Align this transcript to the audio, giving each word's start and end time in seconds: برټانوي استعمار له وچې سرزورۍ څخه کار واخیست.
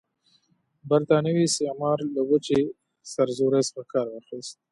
برټانوي 0.89 1.43
استعمار 1.47 1.99
له 2.15 2.21
وچې 2.29 2.59
سرزورۍ 3.13 3.63
څخه 3.67 3.83
کار 3.93 4.07
واخیست. 4.09 4.55